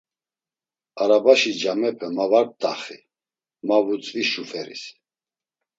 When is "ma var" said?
2.15-2.45